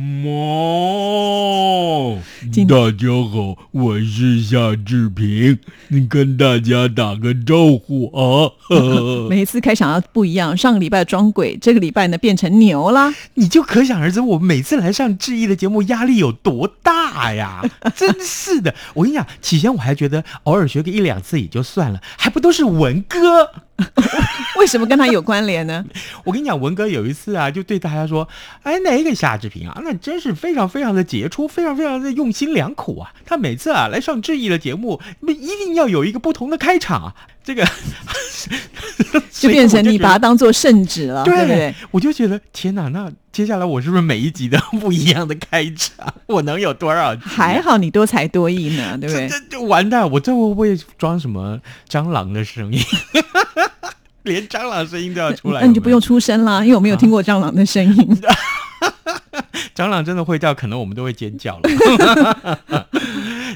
[0.00, 0.30] 猫，
[2.68, 8.52] 大家好，我是夏志平，你跟大家打个招呼啊！
[9.28, 13.12] 每一次开场要不一样，上个礼拜装鬼，这个礼拜呢变成牛啦。
[13.34, 17.68] 你就可想而知，我每次来上志毅的节目压力有多大呀！
[17.96, 23.50] 真是的，我跟你讲，起先我还觉得偶尔学个一两次也就算了，还不都是文哥。
[24.58, 25.84] 为什么跟他有关联呢？
[26.24, 28.28] 我跟你讲，文哥有一次啊，就对大家说
[28.64, 33.12] ：“哎，那个夏志平啊，那真是非常非常的杰出，非常非常的用心良苦啊。
[33.24, 37.14] 他每次啊来上志毅的节目，那一定要有一个不同的开场啊。
[37.48, 37.66] 这个
[39.32, 41.74] 就变成你把它当做圣旨了，对对不对？
[41.90, 46.12] 我就觉得天哪，那接下来我是不是每一集都不一样的开场？
[46.26, 47.16] 我能有多少？
[47.16, 49.28] 还好你多才多艺呢，对不对？
[49.28, 50.10] 这就完蛋！
[50.10, 52.78] 我这会不会装什么蟑螂的声音？
[54.24, 58.20] 连蟑螂声音都要出来，那你就不用出声啦，因为我没有听过蟑螂的声音。
[59.74, 61.68] 蟑螂真的会叫，可能我们都会尖叫了。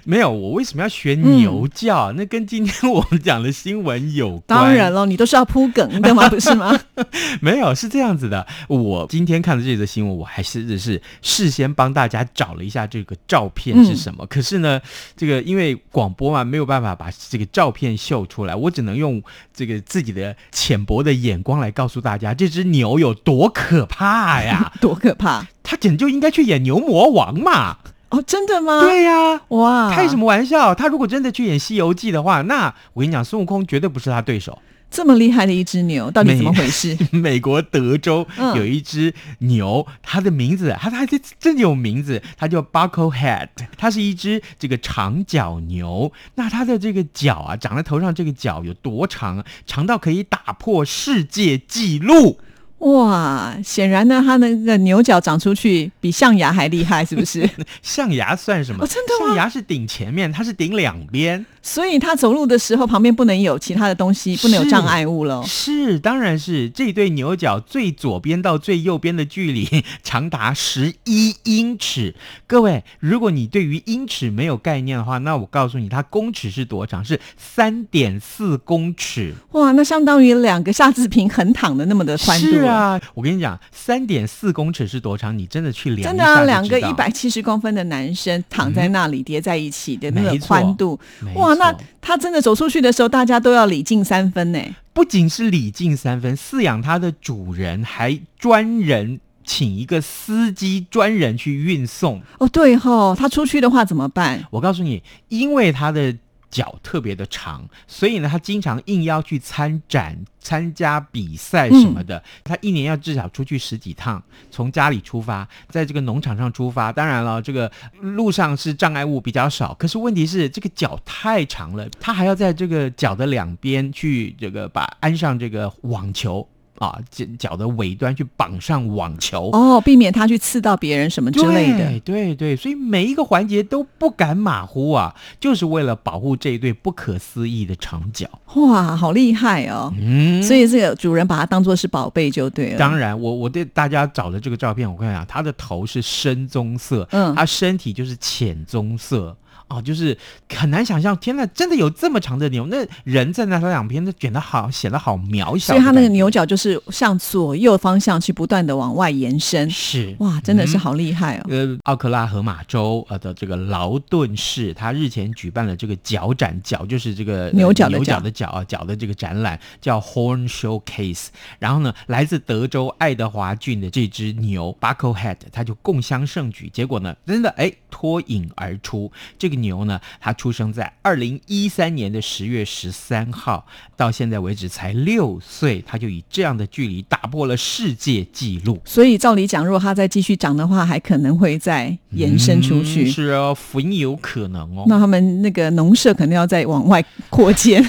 [0.05, 2.13] 没有，我为什么要学牛叫？
[2.13, 4.43] 那跟今天我们讲的新闻有关。
[4.47, 6.79] 当然了，你都是要铺梗的嘛，不是吗？
[7.41, 8.47] 没有，是这样子的。
[8.69, 14.27] 我今天看的这则新闻，我还是是事先帮大家找了一下这个照片是什么。
[14.27, 14.81] 可是呢，
[15.17, 19.23] 这个因为广播嘛，没有办法把这个照片秀出来，我只能用
[19.55, 24.73] 这个自己的浅薄的眼光来告诉大家，这只牛有多可怕呀！
[24.81, 27.79] 多可怕他简直就应该去演牛魔王嘛！
[28.13, 28.23] 哦！
[28.27, 28.81] 真的吗？
[28.83, 30.75] 对呀、哇，开什么玩笑？
[30.75, 34.59] 他如果真的去演《西游记》的话，那我跟你讲，孙悟空绝对不是他对手。
[34.91, 36.95] 这么厉害的一只牛，到底怎么回事？
[37.11, 46.13] 美国德州嗯有一只牛，它的名字，它它这真的有名字，它叫 Bucklehead，它是一只这个长角牛。
[46.35, 49.45] 那它的这个角啊，长在头上这个角有多长啊？
[49.67, 52.39] 长到可以打破世界纪录。
[52.83, 57.49] 哇，显然呢，它那个牛角长出去比象牙还厉害，是不是？
[57.83, 58.83] 象牙算什么？
[58.85, 61.45] 哦真的吗象牙是顶前面，它是顶两边。
[61.63, 65.43] 所以他走路的时候旁边不能有其他的东西，不能有障碍物了。
[65.45, 72.15] 是，当然是这对牛角最左边到最右边的距离长达十一英尺。
[72.47, 77.05] 各位，如果你对于英尺没有概念的话，那我告诉你，它公尺是多长？
[77.05, 79.35] 是三点四公尺。
[79.53, 82.47] 哇，那相当于两个夏志平横躺的那么的宽度。
[82.47, 85.39] 是，啊，我跟你讲，三点四公尺是多长？
[85.39, 94.59] 你真的去量真的啊，两个一百七十公分的男生躺在那里叠在一起的那个宽度，没哇，那他真的走出去的时候，大家都要礼敬三分呢。
[94.93, 102.21] 不仅是礼敬三分，饲养它的主人还专人请一个司机专人去运送。
[102.39, 104.45] 哦，对吼，他出去的话怎么办？
[104.51, 106.15] 我告诉你，因为他的
[106.53, 112.23] 脚特别的长，所以呢，他经常应邀去参展、参加比赛什么的。
[112.45, 116.93] 他一年要至少出去十几趟，从家里出发，在这个农场上出发。
[116.93, 126.47] 当然了，这个路上是障碍物比较少，可是问题是这个脚太长了，他还要在这个脚的两边去这个把安上这个网球。
[126.79, 132.01] 啊，脚脚的尾端去绑上网球，哦，避免它去刺到别人什么之类的。
[132.01, 138.27] 对对对，所以每一个环节都不敢马虎啊，就是为了保护这一对不可思议的长脚。
[138.55, 139.93] 哇，好厉害哦！
[139.99, 142.79] 嗯，所以这个主人把它当做是宝贝就对了。
[142.79, 149.37] 当然，我我对大家找的这个照片，我跟你讲，它的头是深棕色，嗯它身体就是浅棕色。
[149.73, 150.17] 哦，就是
[150.55, 152.67] 很难想象，天呐，真的有这么长的牛？
[152.67, 155.73] 那人站在它两边，那卷得好，显得好渺小。
[155.73, 159.69] 所以它那个牛角就是向左右方向去不断的往外延伸。
[159.71, 161.47] 是哇，真的是好厉害哦！
[161.49, 171.29] 呃，奥克拉荷马州呃的这个劳顿市，他日前举办了这个角展，角就是这个呃牛角的牛角角的角啊，角的这个展览叫 Horn Showcase。
[171.59, 176.69] 然后呢，来自德州爱德华郡的这只牛 Bucklehead，它就共襄盛举。
[176.73, 179.11] 结果呢，真的哎脱颖而出。
[179.39, 183.67] 这个牛呢，它出生在二零一三年的十月十三号，
[183.97, 188.79] 到现在为止才六岁，它就以这样的距离打破了世界纪录。
[188.85, 193.05] 所以照理讲，如果它再继续长的话，还可能会再延伸出去。
[193.05, 194.85] 嗯是哦，很有可能哦。
[194.89, 197.83] 那他们那个农舍肯定要再往外扩建。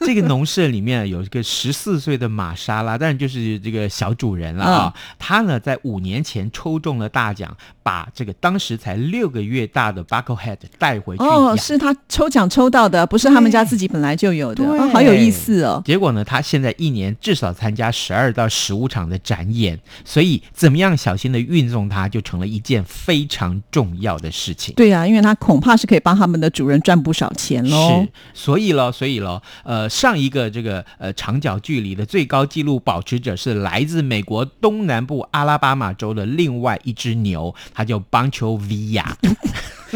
[0.00, 4.94] 这个农舍里面有一个十四岁的玛莎拉，当然就是这个小主人了啊。
[5.18, 15.82] 他呢在五年前抽中了大奖，把这个当时才六个月大的 Bucklehead 带回去哦，是他抽奖抽到的，不是他们家自己本来就有的，哦好有意思哦。
[15.84, 24.74] 结果呢，他现在一年至少参加十二到十五场的展演，所以怎么样小心的运送它，就成了一件非常重要的事情。
[24.74, 39.04] 对啊，因为他恐怕是可以帮他们的主人赚不少钱喽是。，所以喽，所以喽，呃，上一个这个呃长角距离的最高纪录保持者是来自美国东南部阿拉巴马州的另外一只牛，它叫邦球 Via。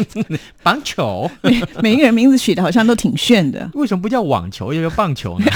[0.63, 5.45] 棒球每每一个人名字取的好像都挺炫的，为什么不叫网球，要叫棒球呢？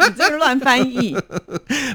[0.00, 1.14] 你这是乱翻译。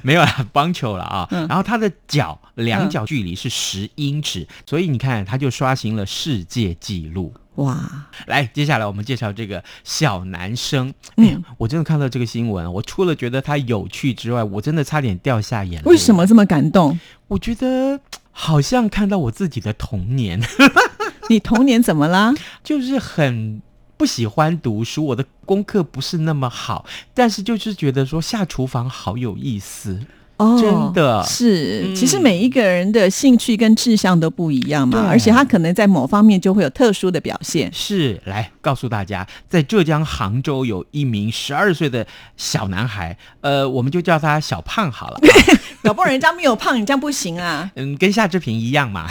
[0.03, 1.27] 没有啦，棒球了啊。
[1.31, 7.33] 嗯然后他的脚两脚距离是十英尺，所以你看，他就刷新了世界纪录。
[7.55, 10.93] 哇，来，接下来我们介绍这个小男生。
[11.17, 15.89] 嗯哎呀，我真的看到这个新闻，我除了觉得他有趣之外，我真的差点掉下眼泪。
[15.89, 16.13] 为什？
[16.13, 16.99] 么这么感动？
[17.27, 17.99] 我觉得
[18.31, 20.39] 好像看到我自己的童年，
[21.29, 22.33] 你童年怎么啦？
[22.63, 23.61] 就是很。
[23.97, 30.05] 不喜欢读书，我的功课不是那么好，但是就是觉得说下厨房好有意思。
[30.37, 31.83] 哦，真的是。
[31.85, 37.71] 嗯其实每一个人的兴趣跟志向都不一样嘛，而且他可能在某方面就会有特殊的表现。
[37.73, 42.05] 是，来告诉大家，在浙江杭州有一名十二岁的
[42.35, 45.19] 小男孩，呃，我们就叫他小胖好了。
[45.83, 47.69] 搞不好人家没有胖，你这样不行啊！
[47.75, 49.07] 嗯，跟夏志平一样嘛。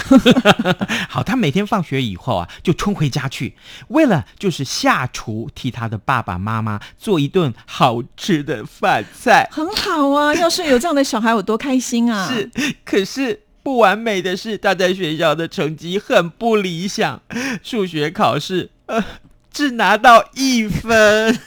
[1.09, 3.55] 好，他每天放学以后啊，就冲回家去，
[3.88, 9.49] 为了就是下厨替他的爸爸妈妈做一顿好吃的饭菜。
[9.53, 12.29] 很好啊，要是有这样的小孩，有多开心啊！
[12.29, 12.51] 是，
[12.85, 17.21] 可是不完美的是，他在学校的成绩很不理想，
[17.63, 19.03] 数学考试呃
[19.51, 21.39] 只拿到一分。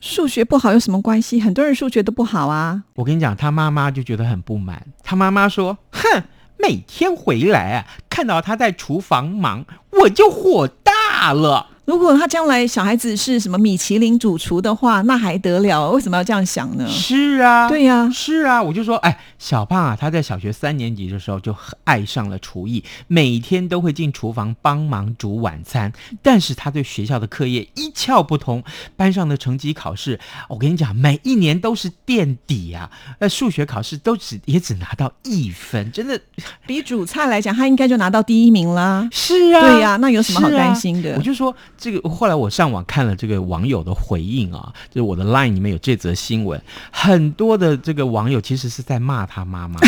[0.00, 1.40] 数学不好有什么关系？
[1.40, 2.82] 很多人数学都不好啊。
[2.94, 4.84] 我跟你讲，他妈妈就觉得很不满。
[5.04, 6.24] 他妈妈说：“哼，
[6.58, 11.68] 每天回来啊，看到他在厨房忙，我就火大了。
[11.84, 15.90] 如果他将来小孩子是什么米其林主厨的话，那还得了？
[15.90, 16.86] 为什么要这样想呢？
[16.88, 25.92] 是啊，对呀、是啊，我就说，哎，小胖啊，他在小学三年级的时候就爱上了厨艺，每天都会进厨房帮忙煮晚餐。
[26.22, 28.62] 但是他对学校的课业一窍不通，
[28.96, 32.88] 班上的成绩考试，我跟你讲，每一年都是垫底啊。
[33.18, 36.20] 那数学考试都只也只拿到一分，真的
[36.64, 39.08] 比煮菜来讲，他应该就拿到第一名啦。
[39.10, 41.16] 是啊，对呀、那有什么好担心的？
[41.16, 46.62] 我就说这个，后来我上网看了这个网友的回应啊，就是我的 LINE 里面有这则新闻，
[46.92, 49.80] 很多的这个网友其实是在骂他妈妈，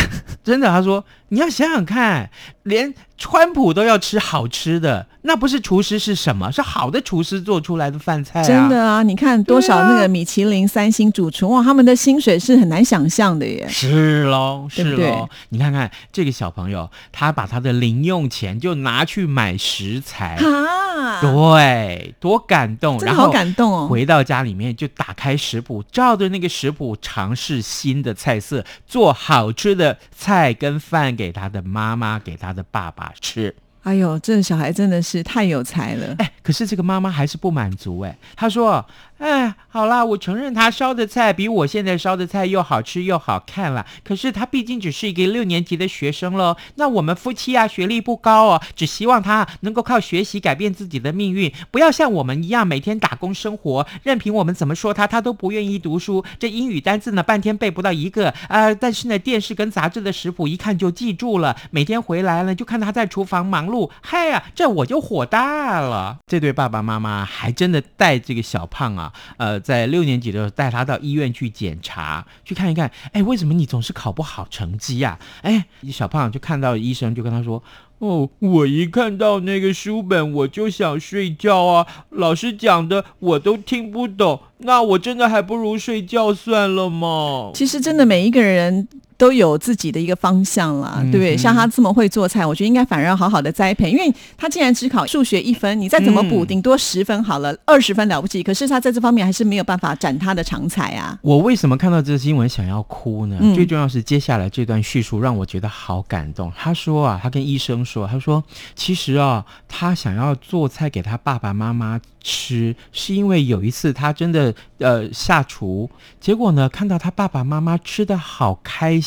[0.43, 2.29] 真的，他说你要想想看，
[2.65, 6.51] 连川普都要吃好吃的，那不是厨师是什么？
[6.51, 8.45] 是好的厨师做出来的饭菜啊！
[8.45, 13.67] 真的啊，你看多少那个米其林三星主厨哇，他们的薪水是很难想象的耶。
[13.69, 15.29] 是喽，是喽。
[15.51, 22.99] 你看看这个小朋友，他把他的零用钱就拿去买食材，啊，对，多感动！
[22.99, 23.87] 真的好然后感动哦。
[23.89, 33.55] 回到家里面就打开食谱，照着那个食谱尝试新的菜色，做好吃的菜跟饭给他的妈妈，给他的爸爸吃。
[33.83, 36.15] 哎呦，这小孩真的是太有才了。
[36.19, 38.83] 哎，可是这个妈妈还是不满足哎，她说
[39.25, 43.87] ：“哎，好啦，我承认他烧的菜比我现在烧的菜又好吃又好看了。
[44.05, 46.55] 可是他毕竟只是一个六年级的学生喽。
[46.75, 56.23] 那我们夫妻啊，学历不高哦，只希望他能够靠学习改变自己的命运，不要像我们一样每天打工生活，任凭我们怎么说他，他都不愿意读书。
[56.39, 61.57] 这英语单字呢，半天背不到一个啊、但是呢，电视跟杂志的食谱一看就记住了。
[61.71, 66.19] 每天回来呢，就看他在厨房忙碌，嗨呀、这我就火大了。
[66.27, 77.63] 这对爸爸妈妈还真的带这个小胖啊，呃，在六年级的时候带他到医院去检查，去看一看，哎，为什么你总是考不好成绩呀、哎，小胖就看到医生，就跟他说。
[78.01, 87.53] 哦，我一看到那个书本我就想睡觉啊，老师讲的我都听不懂，那我真的还不如睡觉算了嘛。
[87.55, 91.35] 其实真的每一个人都有自己的一个方向啦，嗯对不对？
[91.35, 98.43] 嗯像他这么会做菜，我觉得应该反而要好好的栽培，因为他既然只考数学一分，你再怎么补，嗯顶多十分好了，二十分了不起。
[98.43, 101.19] 可是他在这方面还是没有办法展他的长才啊。
[101.23, 103.39] 我为什么看到这个新闻想要哭呢？
[103.41, 106.53] 嗯最重要是接下来这段叙述让我觉得好感动。
[106.57, 108.43] 他说啊，他跟医生说，他说
[108.75, 115.89] 其实啊，他想要做菜给他爸爸妈妈吃，是因为有一次他真的呃下厨，
[116.21, 119.04] 结果呢看到他爸爸妈妈吃的好开心，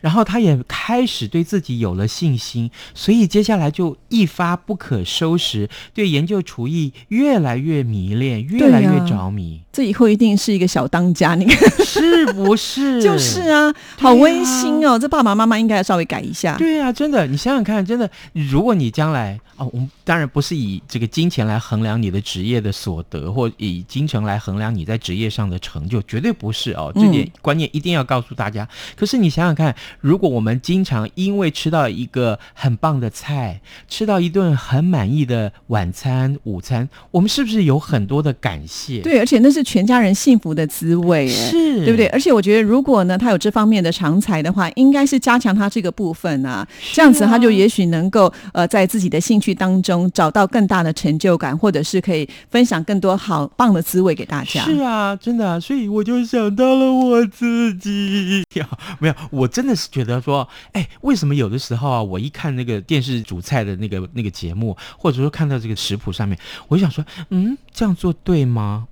[0.00, 13.02] 然后他也开始对自己有了信心，所以接下来就一发不可收拾，对研究厨艺越来越迷恋，越来越着迷，这以后一定是一个小当家，你看， 是不是？
[13.02, 14.98] 就是啊，好温馨哦。
[14.98, 16.56] 这爸爸妈妈应该要稍微改一下。
[16.56, 26.92] 对啊，真的，你想想看，真的，如果你将来哦，我们当然不是以这个金钱来衡量你的职业的所得，或以金钱来衡量你在职业上的成就，绝对不是哦。
[26.94, 28.68] 这点观念一定要告诉大家。
[28.96, 39.00] 可是你想想看，如果我们经常因为吃到一个很棒的菜，吃到一顿很满意的晚餐、午餐，我们是不是有很多的感谢？
[39.02, 42.06] 对，而且那是全家人幸福的滋味，是对不对？
[42.08, 54.62] 而且我觉得，如果呢，他有这方面的长才的话，应该是加强他这个部分啊，这样子他就也许能够呃，在自己的兴趣当中找到更大的成就感，或者是可以分享更多好棒的滋味给大家。
[54.62, 58.42] 是啊，真的，啊，所以我就想到了我自己。
[59.00, 66.38] 没有，我真的是觉得说，哎，为什么有的时候啊，我一看那个电视主菜的那个那个节目，或者说看到这个食谱上面，
[66.68, 68.86] 我就想说，嗯，这样做对吗？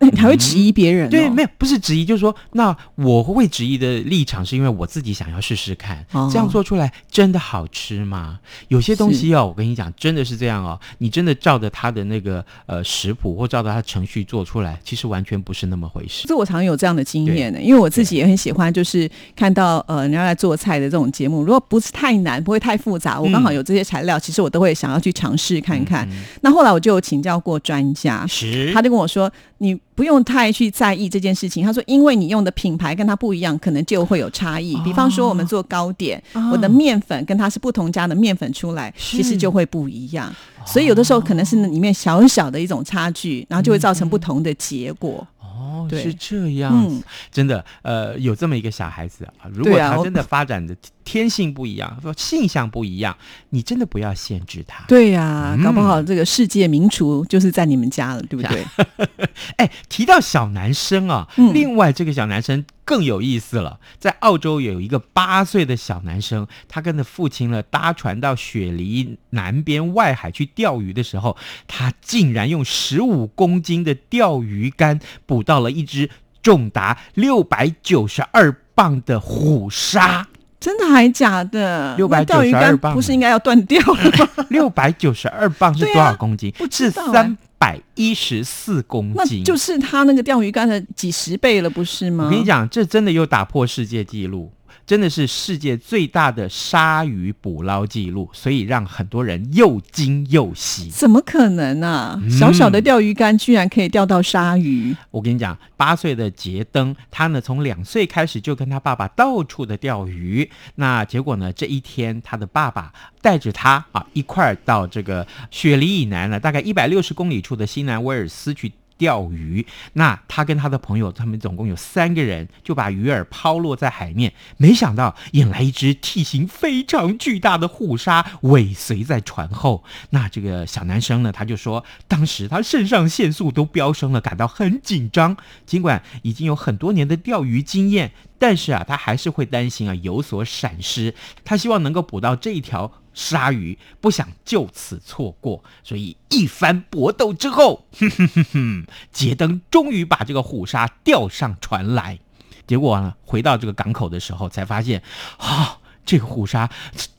[0.00, 1.10] 你还会质疑别人？
[1.10, 8.38] 对，没有，不是质疑，就是说，那我会质疑的立场是因为我自己想要试试看，这样做出来真的好吃吗？
[8.68, 16.26] 有些东西哦，我跟你讲，真的是这样哦，你真的照着他的那个呃食谱或照着他程序做出来，其实完全不是那么回事。
[16.26, 26.08] 这我常有这样的经验呢，因为我自己也很喜欢，就是看到呃人家来做菜的这种节目，如果不是太难，不会太复杂，我刚好有这些材料，其实我都会想要去尝试看看。
[26.40, 29.30] 那后来我就请教过专家，是，他就跟我说。
[29.58, 31.64] 你不用太去在意这件事情。
[31.64, 34.74] 他说，因为你用的品牌跟它不一样，可能就会有差异。
[34.82, 40.34] 比方说，我们做糕点，我的面粉跟它是不同家的面粉出来，其实就会不一样。
[40.64, 45.26] 所以有的时候可能是里面小小的一种差距，然后就会造成不同的结果。
[45.72, 53.16] 哦，是这样，真的，呃，有这么一个小孩子啊，如果他真的发展的天性不一样，说性向不一样，
[53.50, 54.84] 你真的不要限制他。
[54.86, 58.64] 对呀，搞不好这个世界名厨就是在你们家了，对不对？
[59.56, 62.64] 哎，提到小男生啊，另外这个小男生。
[62.92, 71.34] 更有意思了，在澳洲有一个八岁的小男生，他跟着父亲呢搭船到雪梨南边外海去钓鱼的时候，
[71.66, 76.10] 他竟然用十五公斤的钓鱼竿捕到了一只
[76.42, 80.28] 重达六百九十二磅的虎鲨。
[80.60, 81.96] 真的还假的？
[81.96, 84.46] 六百九十二磅不是应该要断掉了吗？
[84.50, 86.54] 六百九十二磅是多少公斤？
[86.70, 87.38] 是三。
[87.62, 92.24] 百一十四公斤，那就是他那个钓鱼竿的几十倍了，不是吗？
[92.24, 94.50] 我跟你讲，这真的又打破世界纪录。
[94.86, 100.90] 真的是世界最大的鲨鱼捕捞记录，所以让很多人又惊又喜。
[100.90, 102.20] 怎么可能呢？
[102.30, 104.94] 小小的钓鱼竿居然可以钓到鲨鱼！
[105.10, 110.50] 我跟你讲，八岁的杰登，他呢从两岁开始就跟他爸爸到处的钓鱼。
[110.76, 118.72] 那结果呢，这一天他的爸爸带着他啊一块儿到这个雪梨以南呢，大概一百六十公里处的新南威尔斯去。
[119.02, 129.82] 钓鱼，那他跟他的朋友，他们总共有三个人，就把鱼饵抛落在海面，没想到引来一只体型非常巨大的护鲨尾随在船后。
[130.10, 135.36] 那这个小男生呢，他就说，当时他肾上腺素都飙升了，感到很紧张。
[135.66, 141.14] 尽管已经有很多年的钓鱼经验，但是啊，他还是会担心啊有所闪失。
[141.44, 142.90] 他希望能够捕到这一条。
[143.14, 152.18] 鲨鱼不想就此错过，所以一番搏斗之后，哼哼哼哼，杰登终于把这个虎鲨钓上船来。
[152.66, 155.02] 结果呢，回到这个港口的时候，才发现，
[155.36, 156.70] 啊，这个虎鲨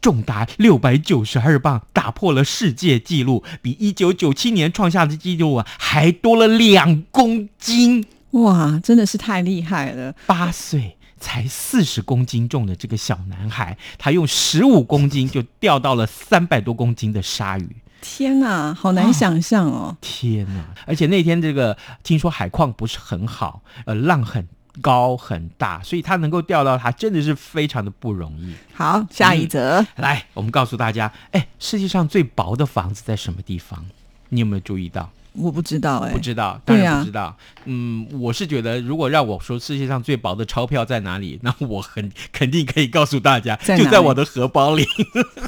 [0.01, 8.03] 重达六百九十二磅，打破了世界纪录，比一九九七年创下的纪录啊还多了两公斤。
[8.34, 10.13] 哇，真的是太厉害了！
[10.28, 10.98] 八岁。
[11.20, 17.78] 才四十公斤重的这个小男孩，他用十五公斤就钓到了三百多公斤的鲨鱼。
[18.02, 19.96] 天哪，好难想象哦！
[20.02, 20.66] 天哪！
[20.86, 24.46] 而且那天这个听说海况不是很好，呃，浪很
[24.82, 28.54] 高很大，所以他能够钓到它，真的是非常的不容易。
[28.74, 33.86] 好，下一则，来，我们告诉大家，哎，世界上最薄的房子在什么地方？
[34.28, 35.10] 你有没有注意到？
[35.34, 37.36] 我不知道哎，不知道，当然不知道。
[37.66, 44.86] 嗯，我是觉得，如果让我说世界上最薄的钞票在哪里， 那我很肯定可以告诉大家，就在我的荷包里。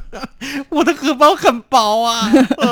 [0.70, 2.30] 我的荷包很薄啊。
[2.32, 2.42] 没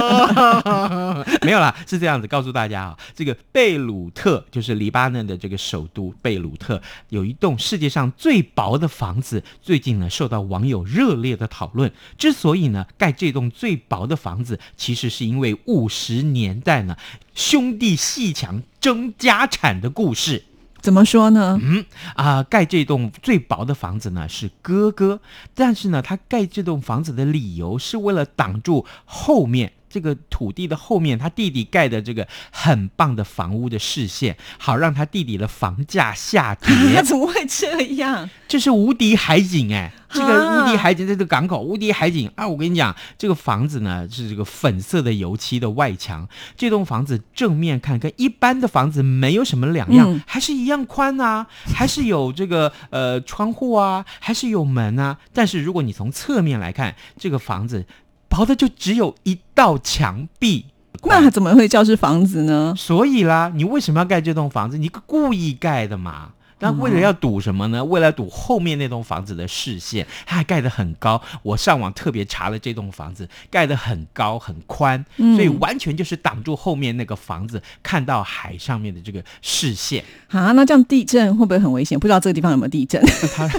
[1.53, 11.91] 有啦，是这样子，告诉大家啊，这个贝鲁特就是黎巴嫩的这个首都贝鲁特，有一栋世界上最薄的房子，最近呢受到网友热烈的讨论。
[12.17, 16.97] 之所以呢盖这栋最薄的房子，其实是因为五十年代呢。
[17.35, 20.43] 兄弟戏强争家产的故事，
[20.79, 21.59] 怎么说呢？
[21.59, 21.83] 嗯
[22.15, 25.19] 啊、盖这栋最薄的房子呢是哥哥，
[25.55, 29.73] 但是呢，他盖这栋房子的理由是为了挡住后面。
[29.93, 36.95] 这个土地的后面，他弟弟盖的这个很棒的房屋的视线，好让他弟弟的房价下跌。
[36.95, 38.27] 他 怎么会这样？
[38.47, 42.47] 这是无敌海景哎、这个啊无敌海景在这个港口，无敌海景啊！
[42.47, 55.17] 我跟你讲，这个房子呢是这个粉色的油漆的外墙，这栋房子正面看跟一般的房子没有什么两样，嗯还是一样宽啊，还是有这个呃窗户啊，还是有门啊。
[55.33, 57.85] 但是如果你从侧面来看，这个房子
[58.33, 60.65] 薄的就只有一道墙壁。
[61.03, 62.73] 那怎么会叫是房子呢？
[62.75, 64.79] 所以啦，你为什么要盖这栋房子？
[64.79, 66.31] 你故意盖的嘛。
[66.63, 67.83] 那为了要堵什么呢？
[67.83, 71.21] 为了堵后面那栋房子的视线，它还盖得很高。
[71.41, 80.03] 我上网特别查了这栋房子，盖得很高很宽，嗯所以完全就是挡住后面那个房子看到海上面的这个视线。
[80.29, 81.99] 啊，那这样地震会不会很危险？
[81.99, 83.03] 不知道这个地方有没有地震？
[83.35, 83.49] 它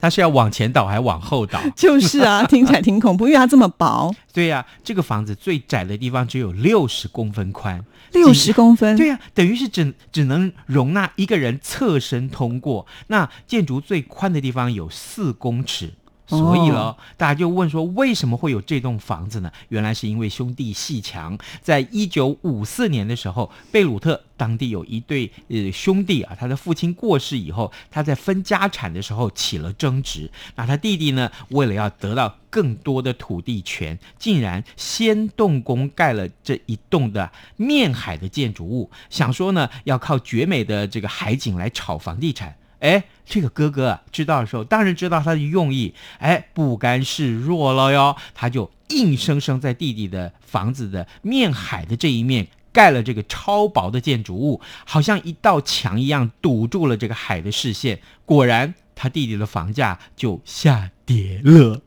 [0.00, 1.60] 它是要往前倒还是往后倒？
[1.74, 7.82] 就是啊， 听起来挺恐怖，因为它这么薄，对呀、这个房子最窄的地方只有六十公分宽，
[8.12, 8.96] 六十公分。
[8.96, 12.86] 对呀、等于是只只能容纳一个人侧身通过。
[13.08, 15.94] 那建筑最宽的地方有四公尺。
[16.38, 19.52] 所以了，大家就问说，为什么会有这栋房子呢？
[19.68, 30.30] 原来是因为兄弟戏强，在一九五四年的时候，贝鲁特当地有一对呃兄弟啊，他的父亲过世以后，他在分家产的时候起了争执。
[30.56, 42.56] 那他弟弟呢，为了要得到更多的土地权，竟然先动工盖了这一栋的面海的建筑物，想说呢，要靠绝美的这个海景来炒房地产。
[42.82, 58.00] 哎，这个哥哥，知道的时候，当然知道他的用意，哎，不甘示弱了哟，他就硬生生在弟弟的房子的面海的这一面盖了这个超薄的建筑物，好像一道墙一样堵住了这个海的视线。
[58.26, 61.80] 果然，他弟弟的房价就下跌了。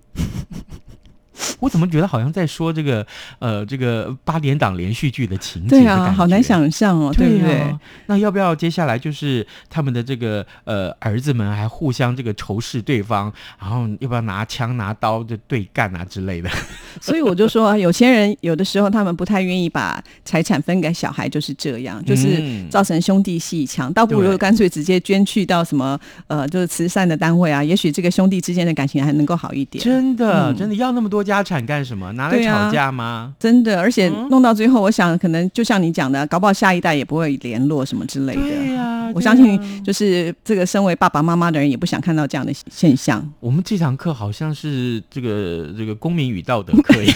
[1.60, 3.06] 我怎么觉得好像在说这个
[3.39, 5.70] 呃这个八点档连续剧的情节？
[5.70, 6.42] 对啊，好难。
[6.46, 7.60] 想象哦，对不对？
[7.62, 16.50] 啊那要不要接下来就是他们的这个呃儿子们还互相这个仇视对方，然后要不要拿枪拿刀就对干啊之类的？
[17.01, 29.84] 所以我就说，有些人有的时候他们不太愿意把财产分给小孩，就是这样，就是嗯造成兄弟戏强，倒不如干脆直接捐去到什么呃，就是慈善的单位啊，也许这个兄弟之间的感情还能够好一点。
[29.84, 32.11] 真的、嗯真的要那么多家产干什么？
[32.13, 33.33] 拿来吵架吗？
[33.39, 38.41] 真的，而且嗯弄到最后，我想可能就像你讲的，搞不好下一代也不会联络什么之类的。
[38.41, 43.27] 对呀、对我相信啊，就是这个身为爸爸妈妈的人，也不想看到这样的现象。
[43.39, 47.15] 我们这堂课好像是这个这个公民与道德课一样，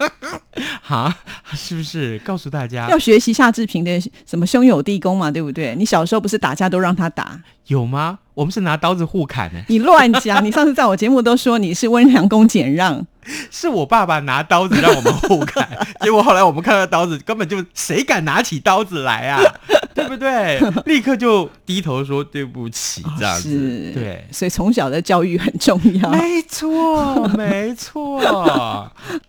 [0.82, 1.14] 哈，
[1.52, 2.18] 是不是？
[2.20, 5.74] 告诉大家要学习夏志平的什么兄友弟恭嘛，对不对？
[5.76, 8.18] 你小时候不是打架都让他打，有吗？
[8.34, 10.44] 我们是拿刀子互砍呢、你乱讲！
[10.44, 13.04] 你上次在我节目都说你是温良恭俭让，
[13.50, 15.68] 是我爸爸拿刀子让我们互砍，
[16.00, 19.40] 结果后来我们看到刀子，根本就谁敢拿起刀子来啊？
[19.94, 20.60] 对不对？
[20.86, 23.48] 立刻就低头说对不起，这样子。
[23.48, 26.10] 是，对，所以从小的教育很重要。
[26.10, 28.20] 没错，没错。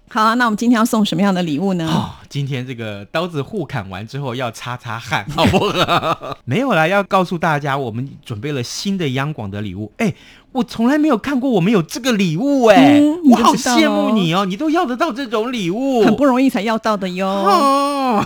[0.10, 1.88] 好啊，那我们今天要送什么样的礼物呢？
[1.88, 6.38] 哦，今天这个刀子互砍完之后要擦擦汗，好不好？
[6.46, 9.92] 没有啦，要告诉大家，我们准备了新的央广的礼物。
[9.98, 10.12] 哎，
[10.56, 17.28] 我从来没有看过我们有这个礼物、哎、嗯我好羡慕你哦，你都要得到这种礼物，很不容易才要到的哟。
[17.28, 18.26] 哦，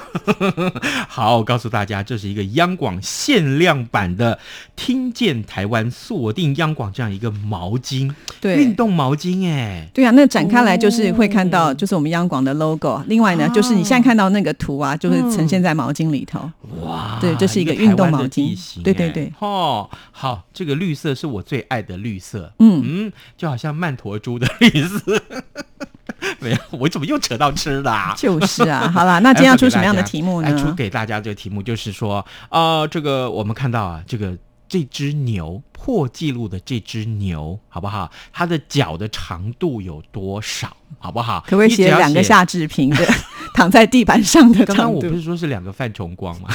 [1.09, 4.39] 好，我告诉大家，这是一个央广限量版的
[4.75, 8.55] “听见台湾，锁定央广”这样一个毛巾，对。
[8.55, 8.69] 运。
[8.79, 13.01] 动毛巾，哎，对啊，那展开来就是会看哦到，就是我们央广的 logo。
[13.07, 16.39] 另外呢，就是你现在看到那个图啊，就是呈现在毛巾里头。
[16.81, 18.55] 哇，对这是一个运动毛巾。
[18.83, 19.33] 对对对。
[19.39, 25.21] 哦，好，这个绿色是我最爱的绿色，嗯嗯，就好像曼陀珠的绿色。
[26.39, 28.13] 没有，我怎么又扯到吃的、啊？
[28.17, 30.71] 就是啊， 好了，那今天要出什么样的题目呢，出？
[30.73, 38.11] 给大家这个题目就是说，呃，这个我们看到啊，这个这只牛破纪录的这只牛，好不好？
[38.33, 40.75] 它的脚的长度有多少？
[40.97, 41.43] 好不好？
[41.47, 43.07] 可不可以写两个夏志平的
[43.53, 45.07] 躺在地板上的刚刚我不？
[45.09, 46.49] 是说是两个范崇光吗？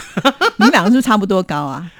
[0.58, 1.90] 你们两个是不是差不多高啊？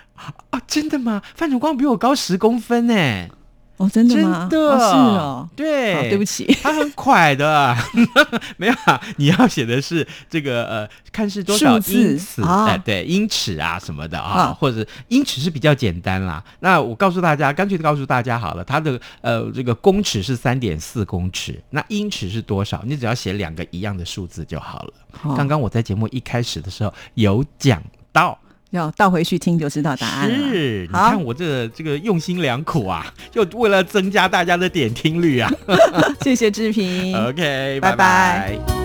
[0.51, 1.23] 啊，真的吗？
[1.35, 3.29] 范崇光比我高十公分呢，
[3.77, 4.49] 哦，真的真吗？
[4.49, 5.49] 的，哦是哦。
[5.57, 6.47] 对，对不起。
[6.63, 7.77] 他很快的，
[8.57, 16.43] 没有啊，你要写的是这个呃，看是多少字英尺，啊哎、对，英尺啊什么的啊，啊或者英尺是比较简单啦。
[16.61, 22.83] 那我告诉大家，干脆告诉大家好了，它的呃这个公尺是三点四公尺，那英尺是多少？
[22.87, 24.93] 你只要写两个一样的数字就好了。
[25.23, 27.83] 哦刚刚我在节目一开始的时候有讲
[28.13, 28.39] 到。
[28.77, 30.35] 要倒回去听就知道答案了。
[30.51, 35.51] 是，你看我这这个用心良苦啊， 就为了增加大家的点听率啊。
[36.23, 37.15] 谢谢志平。
[37.29, 38.84] OK，拜拜拜